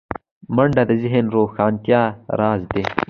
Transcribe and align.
منډه 0.55 0.83
د 0.89 0.91
ذهن 1.03 1.25
روښانتیا 1.35 2.01
راز 2.39 2.61
دی 2.73 2.83